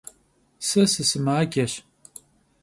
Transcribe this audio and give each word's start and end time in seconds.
Se 0.59 0.87
sısımaceş. 0.87 1.85